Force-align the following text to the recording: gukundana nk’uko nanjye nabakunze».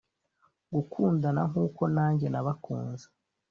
gukundana 0.73 1.41
nk’uko 1.49 1.81
nanjye 1.95 2.27
nabakunze». 2.29 3.05